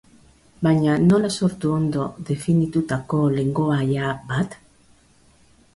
Baina 0.67 0.95
nola 1.09 1.29
sortu 1.39 1.73
ondo 1.81 2.07
definitutako 2.31 3.21
lengoaia 3.37 4.17
bat? 4.35 4.59